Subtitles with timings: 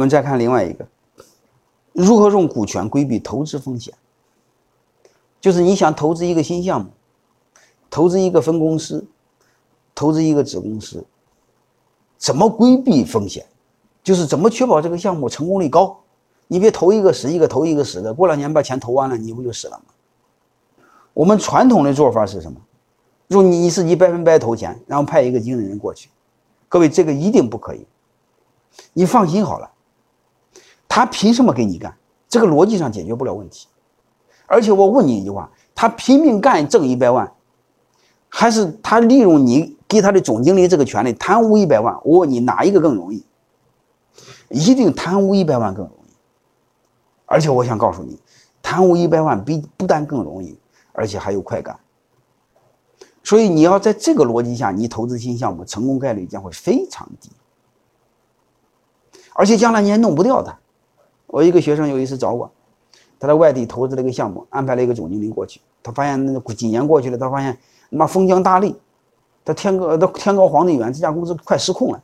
[0.00, 0.88] 我们再看另外一个，
[1.92, 3.92] 如何用股权规避投资风险？
[5.42, 6.90] 就是你想投资一个新项目，
[7.90, 9.06] 投资一个分公司，
[9.94, 11.04] 投资一个子公司，
[12.16, 13.44] 怎么规避风险？
[14.02, 16.00] 就是怎么确保这个项目成功率高？
[16.46, 20.82] 你别投一个死一个，投一个死的，过两年把钱投完了，你不就死了吗？
[21.12, 22.58] 我们传统的做法是什么？
[23.28, 26.08] 用你你自己百分百投钱，然后派一个经纪人过去，
[26.70, 27.86] 各位这个一定不可以。
[28.94, 29.70] 你放心好了，
[30.90, 31.96] 他凭什么给你干？
[32.28, 33.68] 这个逻辑上解决不了问题。
[34.46, 37.32] 而且我问你一句话：他拼命干挣一百万，
[38.28, 41.96] 还是他利用你给他的总经理这个权利贪污一百万？
[42.02, 43.24] 我问你哪一个更容易？
[44.48, 46.12] 一定贪污一百万更容易。
[47.24, 48.18] 而且我想告诉你，
[48.60, 50.58] 贪污一百万比不但更容易，
[50.92, 51.78] 而且还有快感。
[53.22, 57.30] 所以你要在这个逻辑下，你投资新项目成功概率将会非常低，
[59.34, 60.58] 而且将来你还弄不掉他。
[61.30, 62.50] 我一个学生有一次找我。
[63.18, 65.60] 他在外地投资了一个项目，安排了一个总经理过去。
[65.82, 67.56] 他发现那几年过去了，他发现
[67.90, 68.74] 妈风江大利，
[69.44, 72.02] 他天高他天高皇帝远，这家公司快失控了。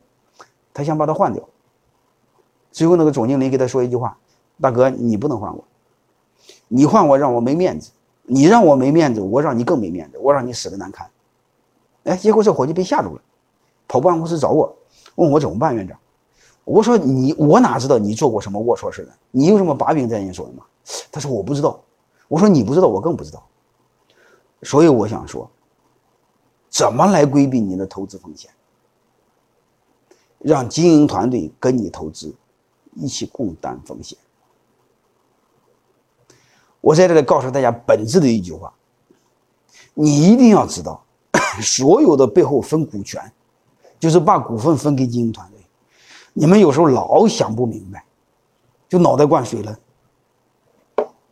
[0.73, 1.43] 他想把他换掉。
[2.71, 4.15] 最后那个总经理给他说一句话
[4.61, 5.63] ：“大哥，你不能换我，
[6.67, 7.89] 你换我让我没面子，
[8.23, 11.09] 你让我没面子，我让你更没面子，我让你死的难看。”
[12.05, 13.21] 哎，结果这伙计被吓住了，
[13.87, 14.75] 跑办公室找我，
[15.15, 15.97] 问我怎么办，院长。
[16.67, 19.13] 我说你我哪知道你做过什么龌龊事呢？
[19.31, 20.65] 你有什么把柄在你手里吗？
[21.09, 21.81] 他说我不知道，
[22.27, 23.41] 我说你不知道，我更不知道。
[24.63, 25.49] 所以我想说，
[26.69, 28.51] 怎么来规避你的投资风险？
[30.39, 32.35] 让经营团队跟你投资，
[32.95, 34.17] 一起共担风险。
[36.81, 38.73] 我在这里告诉大家本质的一句话：
[39.93, 41.01] 你一定要知道，
[41.63, 43.31] 所有的背后分股权，
[43.97, 45.56] 就是把股份分给经营团队。
[46.39, 48.05] 你们有时候老想不明白，
[48.87, 49.75] 就脑袋灌水了。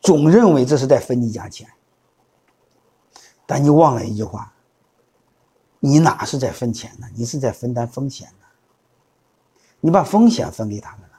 [0.00, 1.68] 总认为这是在分你家钱，
[3.46, 4.52] 但你忘了一句话：
[5.78, 7.06] 你哪是在分钱呢？
[7.14, 8.46] 你是在分担风险呢。
[9.78, 11.16] 你把风险分给他们了，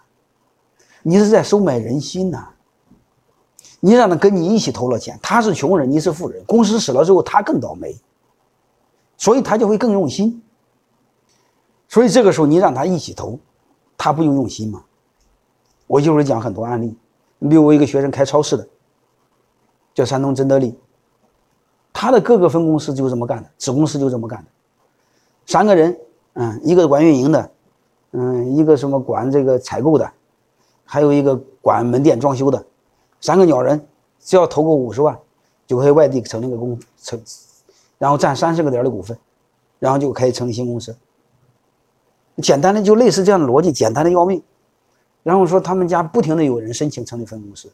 [1.02, 2.46] 你是在收买人心呢。
[3.80, 7.98] 你让他跟你一起投了钱，他是穷人，你是富人，公司死了之后他更倒霉，
[9.16, 10.44] 所以他就会更用心。
[11.88, 13.40] 所以这个时候你让他一起投，
[13.98, 14.84] 他不用用心吗？
[15.88, 16.96] 我一会儿讲很多案例，
[17.40, 18.68] 你比如我一个学生开超市的。
[19.94, 20.78] 叫山东真德利，
[21.92, 24.46] 他的各个分公司就这么干的，子公司就这么干的，
[25.48, 26.00] 三个人，
[26.34, 27.52] 嗯，一个管运营的，
[28.12, 30.08] 嗯，一个什么管这个采购的，
[30.86, 32.64] 还有一个管门店装修的，
[33.22, 33.88] 三个鸟人，
[34.20, 35.18] 只要投个五十万，
[35.66, 37.20] 就可以外地成立个公成，
[37.98, 39.18] 然后占三十个点的股份，
[39.80, 40.96] 然后就可以成立新公司。
[42.42, 44.42] 简单的就类似这样的逻辑，简单的要命。
[45.24, 47.72] 然后说他们家不停的有人申请成立分公司，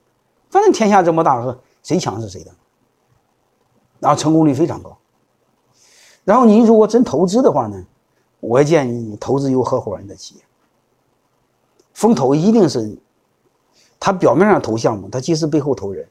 [0.49, 1.59] 反正天下这么大个。
[1.83, 2.51] 谁强是谁的，
[3.99, 4.97] 然后成功率非常高。
[6.23, 7.75] 然后您如果真投资的话呢，
[8.39, 10.41] 我也建议你投资有合伙人的企业。
[11.93, 12.97] 风投一定是，
[13.99, 16.07] 他表面上投项目，他其实背后投人，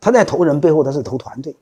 [0.00, 1.54] 他在投人背后他是投团队。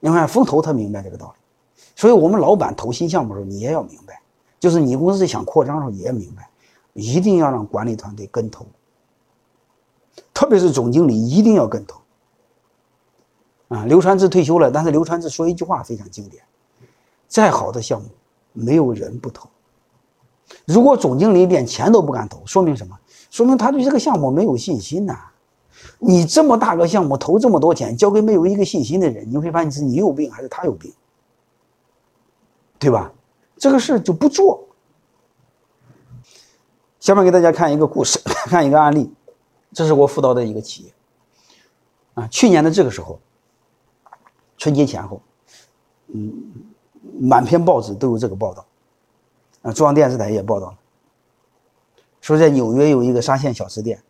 [0.00, 4.20] 你看风投他明白这个道理，所以我们老板投新项目的时候你也要明白，
[4.58, 6.50] 就是你公司想扩张的时候也明白，
[6.94, 8.66] 一定要让管理团队跟投，
[10.34, 12.00] 特别是总经理一定要跟投。
[13.68, 16.42] 啊，刘传志退休了，但是刘传志说一句话非常经典：
[17.26, 18.08] 再好的项目，
[18.52, 19.48] 没有人不投。
[20.64, 22.98] 如果总经理连钱都不敢投，说明什么？
[23.30, 25.18] 说明他对这个项目没有信心呐。
[25.98, 30.90] 你这么大个项目，投这么多钱，交给没有一个信心的人，你会发现是你有病还是他有病，
[32.78, 33.12] 对吧？
[33.58, 34.66] 这个事就不做。
[37.00, 39.12] 下面给大家看一个故事， 看一个案例，
[39.72, 40.92] 这是我辅导的一个企业。
[42.14, 43.18] 啊，去年的这个时候。
[44.60, 45.22] 春节前后，
[46.08, 46.34] 嗯，
[47.20, 48.66] 满篇报纸都有这个报道，
[49.62, 50.78] 啊，中央电视台也报道了，
[52.20, 54.02] 说在纽约有一个沙县小吃店，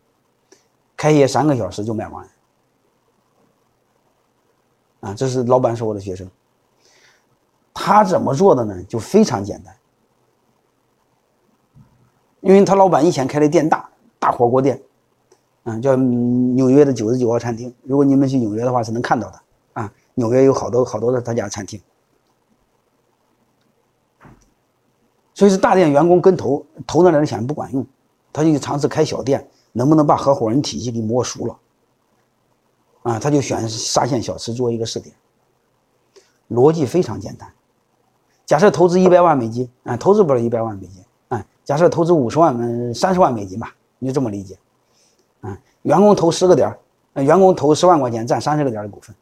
[0.97, 2.27] 开业三个小时就卖完，
[5.01, 6.27] 啊，这是老板是我的学生，
[7.81, 8.83] 他怎么做的呢？
[8.89, 9.73] 就非常简单，
[12.41, 13.89] 因为他老板以前开的店大，
[14.19, 14.81] 大火锅店，
[15.63, 19.41] 嗯，叫纽约的九十九号餐厅，如果你们去纽约的话是能看到的
[19.73, 19.93] 啊。
[20.15, 21.81] 纽约有好多好多的他家餐厅，
[25.33, 27.87] 所以是大店员工跟投投那点钱不管用，
[28.33, 31.57] 他就尝试开小店，能不能把合伙人体系给摸熟了？
[33.03, 35.15] 啊，他就选沙县小吃做一个试点。
[36.49, 37.49] 逻辑非常简单，
[38.49, 44.57] 假设投资一百万美金，啊，投资不了一百万美金，啊，假设投资五十万，嗯，三十万美金吧，你就这么理解，
[45.41, 46.75] 啊，员工投十个点
[47.13, 49.15] 员工投十万块钱占三十个点的股份，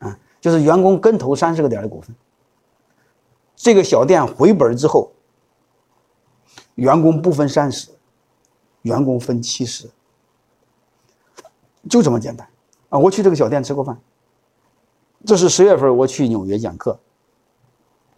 [0.00, 2.12] 啊，就是员工跟投三十个点的股份。
[3.54, 5.12] 这个小店回本之后，
[6.74, 7.88] 员工不分三十，
[8.82, 9.88] 员工分七十，
[11.88, 12.44] 就这么简单
[12.88, 12.98] 啊！
[12.98, 13.96] 我去这个小店吃过饭，
[15.26, 16.98] 这是十月份我去纽约讲课，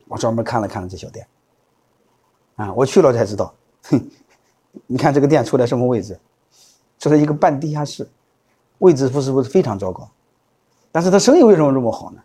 [0.06, 1.26] 我专门看了看了这小店，
[2.56, 3.52] 啊，我去了才知道，
[3.84, 4.00] 哼，
[4.86, 6.18] 你看这个店处在什么位置？
[6.98, 8.08] 处在一个半地下室，
[8.78, 10.08] 位置不是不是非常糟糕，
[10.92, 12.22] 但是他生意为什么这么好呢？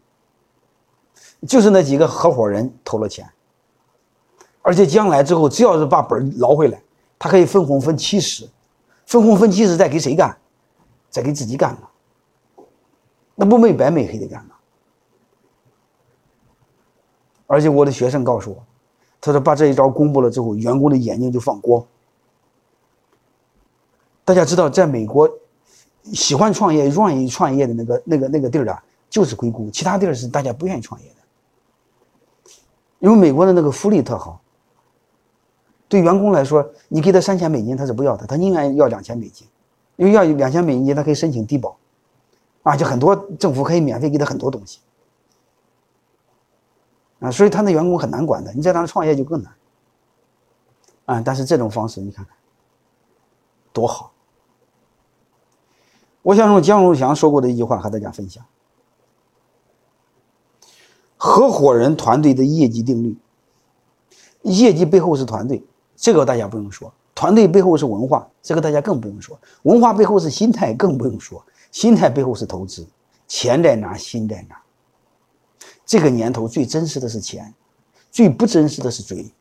[1.47, 3.27] 就是那几个合伙人投了钱，
[4.61, 6.79] 而且将来之后，只要是把本捞回来，
[7.17, 8.47] 他可以分红分七十，
[9.07, 10.37] 分红分七十再给谁干？
[11.09, 11.89] 再给自己干了，
[13.33, 14.56] 那不没白没黑的干吗？
[17.47, 18.63] 而且我的学生告诉我，
[19.19, 21.83] 他说把这一招公布了之后，员工的眼睛就放光。
[24.23, 25.29] 大家知道，在美国，
[26.13, 31.15] 喜欢创业、愿意创业的那个、那个、那个地儿啊，就是硅谷，其他地儿是大家不愿意创业的。
[32.99, 34.41] 因为美国的那个福利特好，
[35.87, 39.47] 对员工来说，你给他三千美金他是不要的，他宁愿要两千美金，
[39.95, 41.77] 因为要两千美金他可以申请低保，
[42.63, 44.79] 啊，就很多政府可以免费给他很多东西，
[47.19, 49.53] 啊，所以他的员工很难管的，你在他那创业就更难，
[51.05, 52.35] 啊，但是这种方式你看看
[53.73, 54.11] 多好，
[56.21, 58.45] 我想用江荣祥说过的一句话和大家分享。
[61.19, 63.17] 合伙人团队的业绩定律，
[64.43, 65.65] 业绩背后是团队，
[65.95, 71.41] 这个大家不用说；团队背后是文化，这个大家更不用说；文化背后是心态，更不用说；
[71.71, 72.87] 心态背后是投资。
[73.27, 74.61] 钱在哪，心在哪。
[75.87, 77.51] 这个年头最真实的是钱，
[78.11, 79.31] 最不真实的是嘴。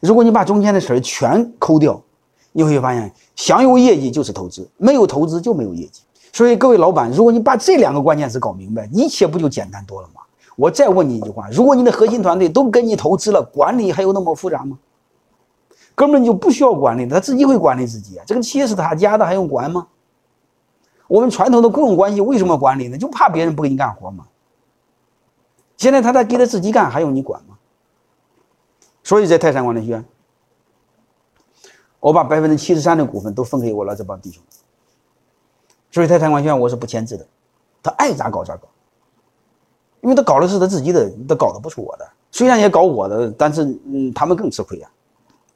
[0.00, 2.02] 如果你把中间的词儿全抠掉，
[2.50, 6.02] 你会发现，想有业绩就是投资，没有投资就没有业绩。
[6.32, 10.20] 所以各位老板，如果你把这两个关键词搞明白，一切不就简单多了吗？
[10.56, 14.76] 我再问你一句话：如果你的核心团队都跟你投资了，管理还有那么复杂吗？
[15.94, 18.24] 根本就不需要管理，他自己会管理自己啊！
[18.26, 19.86] 这个企业是他家的，还用管吗？
[21.06, 22.98] 我们传统的雇佣关系为什么管理呢？
[22.98, 24.26] 就怕别人不给你干活嘛。
[25.78, 27.56] 现在他在给他自己干，还用你管吗？
[29.02, 30.04] 所以在泰山管理学院，
[31.98, 34.42] 我把百分之七十三的股份都分给我了这帮弟兄。
[35.90, 37.26] 所以泰山管理学院我是不签字的，
[37.82, 38.68] 他爱咋搞咋搞。
[40.00, 42.06] 因为他搞的是他自己的，他搞的不是我的。
[42.30, 44.90] 虽然也搞我的，但是嗯，他们更吃亏啊。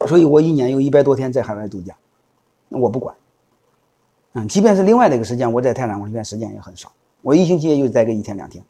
[0.06, 1.94] 所以我一年有一百多天在海外度假，
[2.70, 3.14] 我不管。
[4.32, 6.90] 嗯，即便是另外的一个时间，我在泰山管理学院时间也很少，
[7.20, 8.64] 我一星期也就待个一天两天。